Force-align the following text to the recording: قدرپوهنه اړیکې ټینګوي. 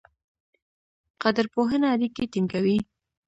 قدرپوهنه 1.23 1.87
اړیکې 1.95 2.23
ټینګوي. 2.33 2.77